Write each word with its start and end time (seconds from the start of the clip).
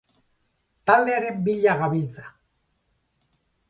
Taldearen 0.85 1.45
bila 1.45 1.79
gabiltza. 1.85 2.29